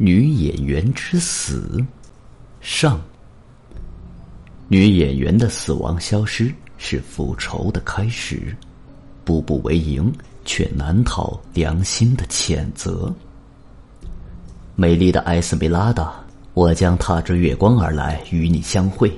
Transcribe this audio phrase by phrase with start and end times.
[0.00, 1.84] 女演员之死，
[2.60, 3.00] 上。
[4.68, 8.56] 女演员的死亡消失是复仇的开始，
[9.24, 10.12] 步步为营，
[10.44, 13.12] 却难逃良心的谴责。
[14.76, 16.14] 美丽的艾斯梅拉达，
[16.54, 19.12] 我将踏着月光而来与你相会。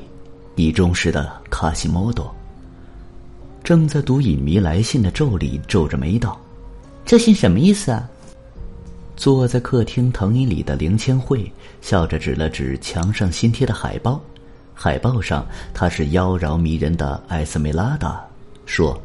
[0.54, 2.34] 你忠实的卡西莫多。
[3.62, 6.40] 正在读影迷来信的咒里皱着眉道
[7.04, 8.08] ：“这信什么意思啊？”
[9.20, 11.44] 坐在客厅藤椅里的林千惠
[11.82, 14.18] 笑着指了指墙上新贴的海报，
[14.72, 18.18] 海报上她是妖娆迷人的艾斯梅拉达，
[18.64, 18.98] 说：“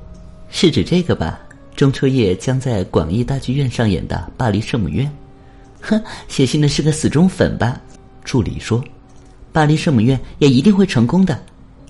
[0.49, 1.37] 是指这个吧？
[1.75, 5.05] 中秋夜将在广义大剧院上演的《巴黎圣母院》。
[5.83, 7.77] ”哼，写信的是个死忠粉吧？
[8.23, 8.81] 助理说
[9.51, 11.37] ：“巴黎圣母院也一定会成功的。”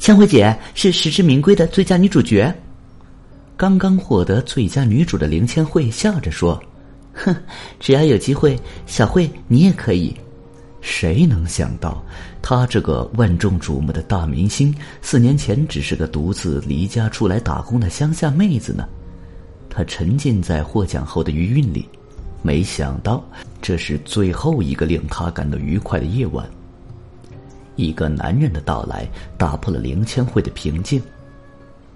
[0.01, 2.51] 千惠姐是实至名归的最佳女主角。
[3.55, 6.59] 刚刚获得最佳女主的林千惠笑着说。
[7.15, 7.35] 哼，
[7.79, 10.15] 只要有机会，小慧你也可以。
[10.81, 12.03] 谁能想到，
[12.43, 14.71] 她这个万众瞩目的大明星，
[15.01, 18.87] 四年前只是个独自离家出来打工的乡下妹子呢？
[19.67, 21.89] 她沉浸在获奖后的余韵里，
[22.43, 23.23] 没想到
[23.61, 26.47] 这是最后一个令她感到愉快的夜晚。
[27.75, 31.01] 一个男人的到来打破了林千惠的平静。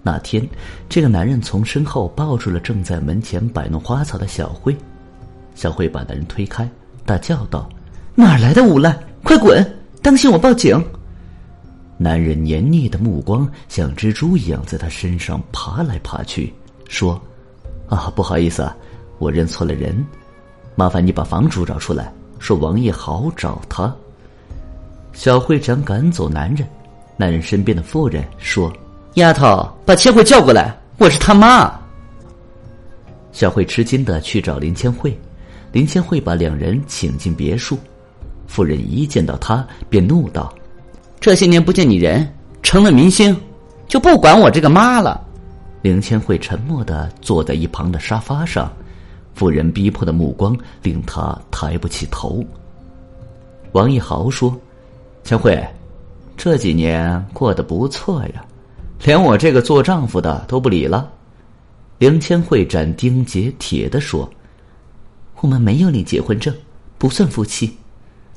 [0.01, 0.45] 那天，
[0.89, 4.75] 这个男人从身后抱住了正在门前摆弄花草的小慧。
[5.59, 6.65] 小慧把男人推开，
[7.05, 7.67] 大叫道
[8.15, 9.61] ：“哪来的无赖，快滚！
[10.01, 10.81] 当心我报警！”
[11.99, 16.53] 男人黏腻的目光像蜘蛛一样在他身上爬来爬去，
[16.87, 17.21] 说
[17.89, 18.73] ：“啊，不好意思啊，
[19.17, 19.93] 我认错了人，
[20.75, 23.93] 麻烦你把房主找出来，说王爷好找他。”
[25.11, 26.65] 小会长赶走男人，
[27.17, 28.71] 男人身边的妇人说
[29.15, 31.69] ：“丫头，把千惠叫过来，我是他妈。”
[33.33, 35.13] 小慧吃惊的去找林千惠。
[35.71, 37.77] 林千惠把两人请进别墅，
[38.47, 40.51] 夫人一见到他便怒道
[41.21, 42.27] ：“这些年不见你人，
[42.63, 43.39] 成了明星，
[43.87, 45.23] 就不管我这个妈了。”
[45.83, 48.71] 林千惠沉默的坐在一旁的沙发上，
[49.35, 52.43] 夫人逼迫的目光令他抬不起头。
[53.73, 54.59] 王一豪说
[55.23, 55.63] ：“千惠，
[56.35, 58.43] 这几年过得不错呀，
[59.03, 61.11] 连我这个做丈夫的都不理了。”
[61.99, 64.27] 林千惠斩钉截铁的说。
[65.41, 66.53] 我们没有领结婚证，
[66.97, 67.75] 不算夫妻。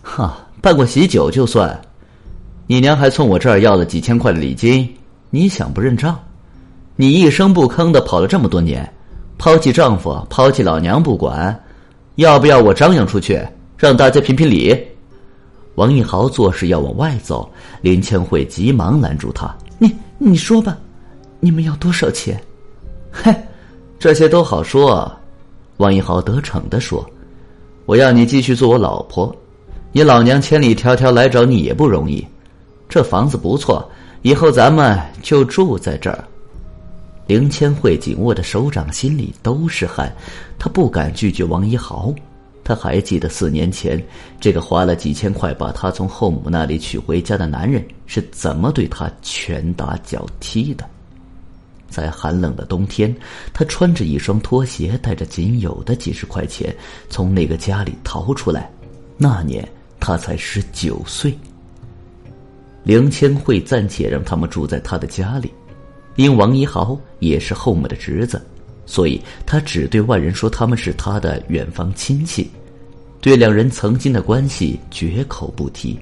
[0.03, 1.81] 哈，办过喜酒就算。
[2.67, 4.89] 你娘还从我这儿要了几千块的礼金，
[5.31, 6.19] 你想不认账？
[6.97, 8.89] 你一声不吭的跑了这么多年，
[9.37, 11.59] 抛弃丈夫，抛弃老娘不管，
[12.17, 13.41] 要不要我张扬出去，
[13.77, 14.79] 让大家评评理？
[15.75, 20.77] 王一豪做事要往外走，林千惠急忙拦住他：“你你说吧，
[21.41, 22.41] 你们要多少钱？”
[23.11, 23.35] 嘿，
[23.99, 25.11] 这些都好说。
[25.83, 27.05] 王一豪得逞的说
[27.87, 29.35] ：“我要你继续做我老婆，
[29.91, 32.25] 你老娘千里迢迢来找你也不容易。
[32.89, 33.91] 这房子不错，
[34.23, 36.25] 以后咱们就住在这儿。”
[37.27, 40.15] 林千惠紧握的手掌心里都是汗，
[40.57, 42.15] 她不敢拒绝王一豪。
[42.65, 44.01] 他还记得四年前，
[44.41, 50.89] 这个花了几千块把她从后母那里娶回家的男人是怎么对她拳打脚踢的。
[51.93, 53.15] 在寒冷的冬天，
[53.53, 56.75] 他穿着一双拖鞋，带着仅有的几十块钱，
[57.11, 58.69] 从那个家里逃出来。
[59.19, 59.69] 那年
[60.01, 61.33] 他才十九岁。
[62.83, 65.53] 梁千惠暂且让他们住在他的家里，
[66.17, 68.43] 因王一豪也是后母的侄子，
[68.87, 72.51] 所以他只对外人说他们是他的远房亲戚，
[73.21, 76.01] 对两人曾经的关系绝口不提。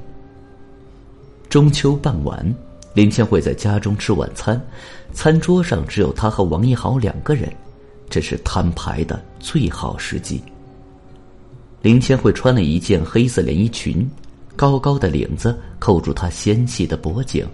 [1.51, 2.55] 中秋傍晚。
[2.93, 4.61] 林千惠在家中吃晚餐，
[5.13, 7.49] 餐桌上只有她和王一豪两个人，
[8.09, 10.43] 这是摊牌的最好时机。
[11.83, 14.09] 林千惠穿了一件黑色连衣裙，
[14.57, 17.47] 高高的领子扣住她纤细的脖颈，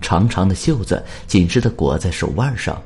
[0.00, 2.82] 长长的袖子紧实的裹在手腕上，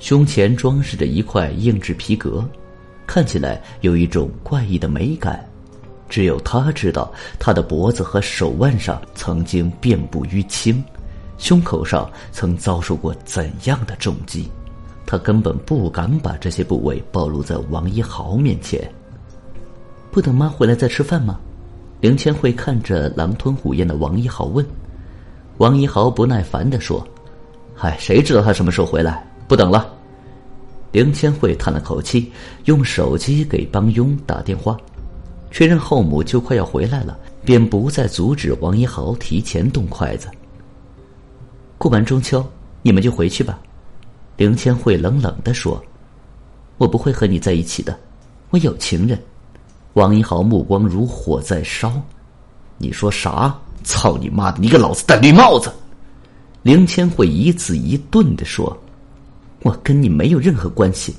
[0.00, 2.42] 胸前装饰着一块硬质皮革，
[3.06, 5.46] 看起来有一种怪异的美感。
[6.08, 10.82] 只有她知道，她的脖子和手腕上曾经遍布淤青。
[11.38, 14.48] 胸口上曾遭受过怎样的重击？
[15.04, 18.90] 他根本不敢把这些部位暴露在王一豪面前。
[20.10, 21.38] 不等妈回来再吃饭吗？
[22.00, 24.66] 林千惠看着狼吞虎咽的王一豪问。
[25.58, 27.06] 王一豪不耐烦的说
[27.74, 29.26] ：“嗨，谁知道他什么时候回来？
[29.46, 29.94] 不等了。”
[30.92, 32.32] 林千惠叹了口气，
[32.64, 34.76] 用手机给帮佣打电话，
[35.50, 40.28] 确认后母就快要回来了，便不再阻止王一豪提前动筷子。
[41.78, 42.44] 过完中秋，
[42.82, 43.58] 你们就回去吧。”
[44.36, 45.82] 林千惠冷冷的说
[46.78, 47.98] ，“我不会和你在一起的，
[48.50, 49.18] 我有情人。”
[49.94, 51.90] 王一豪目光如火在烧。
[52.76, 53.56] 你说啥？
[53.82, 54.58] 操你妈的！
[54.60, 55.72] 你给老子戴绿帽子！
[56.62, 58.76] 林千惠一字一顿的说
[59.62, 61.14] ：“我跟你没有任何关系。”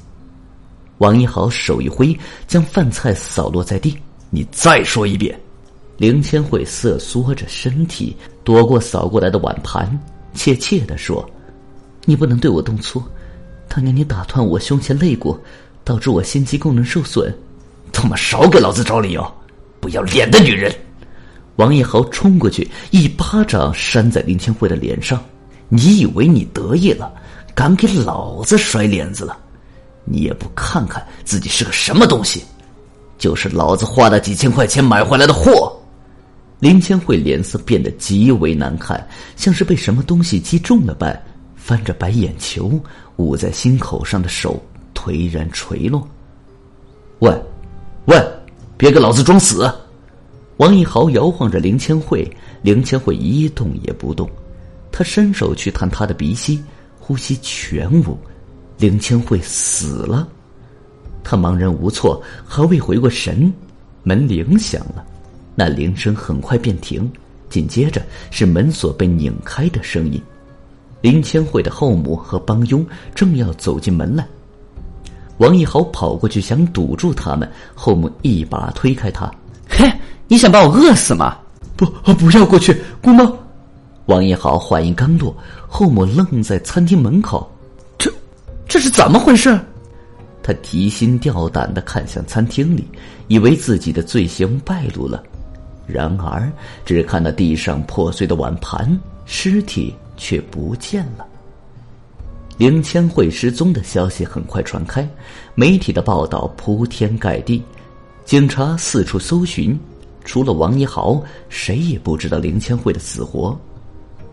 [0.99, 2.15] 王一豪手一挥，
[2.47, 3.97] 将饭菜扫落在地。
[4.29, 5.39] 你再说一遍！
[5.97, 9.89] 林千惠瑟缩着身体，躲过扫过来的碗盘，
[10.37, 11.27] 怯怯的说
[12.05, 13.03] ：“你不能对我动粗。
[13.67, 15.37] 当年你打断我胸前肋骨，
[15.83, 17.35] 导致我心肌功能受损。
[17.91, 19.33] 他妈少给老子找理由！
[19.79, 20.73] 不要脸的女人！”
[21.57, 25.19] 王一豪冲过去，一巴掌扇在林千惠的脸上。
[25.69, 27.11] 你以为你得意了，
[27.55, 29.35] 敢给老子甩脸子了？
[30.05, 32.43] 你也不看看自己是个什么东西，
[33.17, 35.75] 就是老子花了几千块钱买回来的货。
[36.59, 41.15] 林千惠脸色变得极为难看，像是被什么东西击中了般，
[41.55, 42.79] 翻着白眼球，
[43.17, 44.59] 捂在心口上的手
[44.95, 46.07] 颓然垂落。
[47.19, 47.31] 喂，
[48.05, 48.17] 喂，
[48.75, 49.71] 别给老子装死！
[50.57, 52.27] 王一豪摇晃着林千惠，
[52.63, 54.27] 林千惠一动也不动。
[54.91, 56.63] 他伸手去探他的鼻息，
[56.99, 58.17] 呼吸全无。
[58.79, 60.27] 林千惠死了。
[61.23, 63.53] 他茫然无措，还未回过神，
[64.01, 65.05] 门铃响了。
[65.59, 67.11] 那铃声很快便停，
[67.49, 67.99] 紧接着
[68.29, 70.21] 是门锁被拧开的声音。
[71.01, 74.23] 林千惠的后母和帮佣正要走进门来，
[75.39, 79.31] 王一豪跑过去想堵住他们，后母一把推开他
[79.67, 79.91] ：“嘿，
[80.27, 81.35] 你想把我饿死吗？
[81.75, 83.27] 不，不要过去，姑妈。”
[84.05, 85.35] 王一豪话音刚落，
[85.67, 87.51] 后母愣在餐厅门口
[87.97, 88.13] ：“这，
[88.67, 89.59] 这是怎么回事？”
[90.43, 92.87] 他提心吊胆的看向餐厅里，
[93.27, 95.23] 以为自己的罪行败露了。
[95.87, 96.51] 然而，
[96.85, 101.25] 只看到地上破碎的碗盘，尸体却不见了。
[102.57, 105.07] 林千惠失踪的消息很快传开，
[105.55, 107.63] 媒体的报道铺天盖地，
[108.25, 109.79] 警察四处搜寻，
[110.25, 113.57] 除了王一豪，谁也不知道林千惠的死活。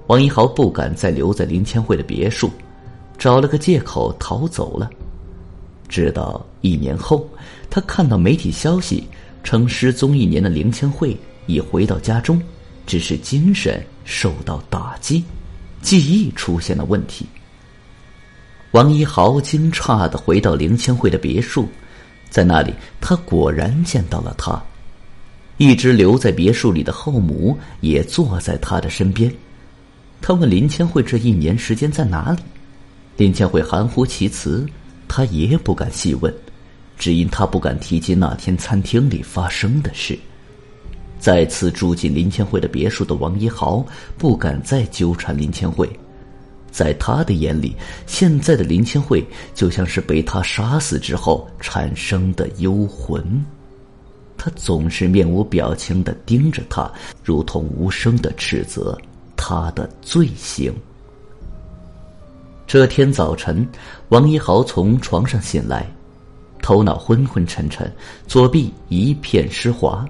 [0.09, 2.51] 王一豪不敢再留在林千惠的别墅，
[3.17, 4.91] 找了个借口逃走了。
[5.89, 7.29] 直到一年后，
[7.71, 9.07] 他看到媒体消息
[9.43, 11.17] 称失踪一年的林千惠。
[11.47, 12.41] 已回到家中，
[12.87, 15.25] 只是精神受到打击，
[15.83, 17.27] 记忆出现了问题。
[18.73, 21.69] 王一豪惊诧的回到林千惠的别墅，
[22.29, 24.61] 在那里，他果然见到了她。
[25.57, 29.33] 一直留在别墅里的后母也坐在他的身边。
[30.21, 32.41] 他问林千惠这一年时间在哪里，
[33.17, 34.67] 林千惠含糊其辞，
[35.07, 36.35] 他也不敢细问，
[36.99, 40.19] 只因他不敢提及那天餐厅里发生的事。
[41.25, 43.83] 再次住进林千惠的别墅的王一豪
[44.19, 45.89] 不敢再纠缠林千惠，
[46.71, 47.75] 在他的眼里，
[48.07, 49.25] 现在的林千惠
[49.55, 53.43] 就像是被他杀死之后产生的幽魂，
[54.37, 56.93] 他总是面无表情的盯着他，
[57.25, 58.95] 如同无声的斥责
[59.35, 60.71] 他的罪行。
[62.67, 63.67] 这天早晨，
[64.11, 65.91] 王一豪从床上醒来，
[66.61, 67.91] 头脑昏昏沉沉，
[68.27, 70.07] 左臂一片湿滑。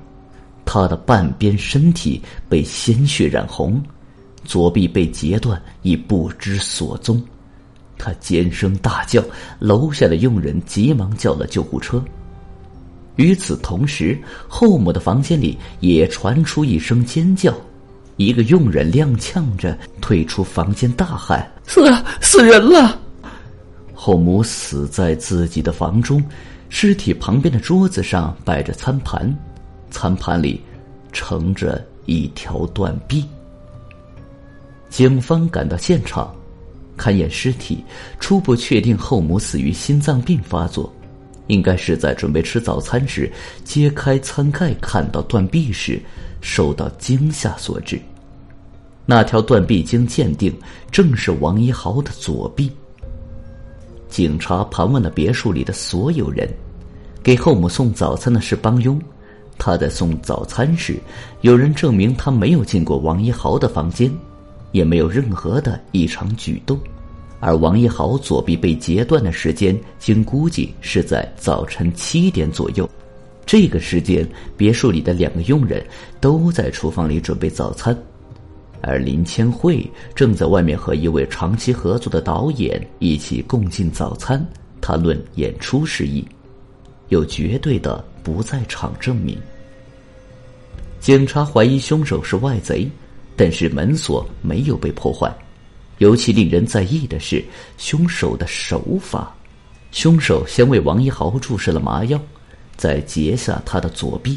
[0.65, 3.83] 他的半边身体被鲜血染红，
[4.45, 7.23] 左臂被截断，已不知所踪。
[7.97, 9.23] 他尖声大叫，
[9.59, 12.03] 楼下的佣人急忙叫了救护车。
[13.17, 14.19] 与此同时，
[14.49, 17.55] 后母的房间里也传出一声尖叫，
[18.17, 21.83] 一个佣人踉跄着退出房间，大喊：“死
[22.21, 23.01] 死人了！”
[23.95, 26.23] 后母死在自己的房中，
[26.69, 29.33] 尸体旁边的桌子上摆着餐盘。
[29.95, 30.61] 餐盘里
[31.13, 33.25] 盛着一条断臂。
[34.89, 36.35] 警方赶到现场，
[36.99, 37.85] 勘验尸体，
[38.19, 40.93] 初步确定后母死于心脏病发作，
[41.47, 43.33] 应该是在准备吃早餐时
[43.63, 46.03] 揭开餐盖看到断臂时
[46.41, 48.01] 受到惊吓所致。
[49.07, 50.53] 那条断臂经鉴定
[50.91, 52.69] 正是王一豪的左臂。
[54.09, 56.49] 警察盘问了别墅里的所有人，
[57.23, 59.01] 给后母送早餐的是帮佣。
[59.59, 60.99] 他在送早餐时，
[61.41, 64.11] 有人证明他没有进过王一豪的房间，
[64.73, 66.79] 也没有任何的异常举动。
[67.41, 72.89] 而王一豪左臂被截断的时间，经估计是在早晨七点左右。
[73.47, 75.85] 这个时间，别墅里的两个佣人
[76.21, 77.97] 都在厨房里准备早餐，
[78.81, 84.43] 而林千惠正在外面和一位长期合作的导演一起共进早餐，
[84.81, 86.27] 谈论演出事宜，
[87.09, 88.03] 有绝对的。
[88.25, 89.39] 不在场证明。
[90.99, 92.91] 警察怀疑凶手是外贼，
[93.37, 95.33] 但是门锁没有被破坏。
[95.99, 97.45] 尤其令人在意的是
[97.79, 99.33] 凶手的手法。
[99.93, 102.21] 凶手先为王一豪注射了麻药，
[102.77, 104.37] 再截下他的左臂，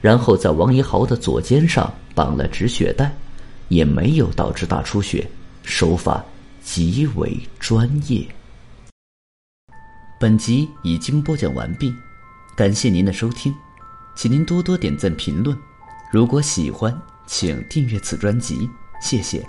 [0.00, 3.12] 然后在王一豪的左肩上绑了止血带，
[3.68, 5.28] 也没有导致大出血，
[5.64, 6.24] 手法
[6.62, 8.24] 极为专业。
[10.20, 11.92] 本集已经播讲完毕，
[12.58, 13.54] 感谢您的收听，
[14.16, 15.56] 请您多多点赞评论。
[16.10, 18.68] 如果喜欢，请订阅此专辑，
[19.00, 19.46] 谢谢。